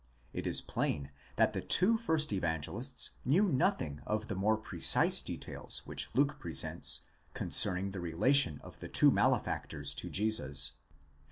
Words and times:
It 0.33 0.47
is 0.47 0.61
plain 0.61 1.11
that 1.35 1.53
the 1.53 1.61
two 1.61 1.95
first 1.95 2.33
Evangelists 2.33 3.11
knew 3.23 3.47
nothing 3.47 4.01
of 4.07 4.29
the 4.29 4.35
more 4.35 4.57
precise 4.57 5.21
details 5.21 5.83
which 5.85 6.09
Luke 6.15 6.39
presents 6.39 7.01
concerning 7.35 7.91
the 7.91 8.01
relation 8.01 8.59
of 8.63 8.79
the 8.79 8.89
two 8.89 9.11
malefactors 9.11 9.93
to 9.93 10.09
Jesus. 10.09 10.71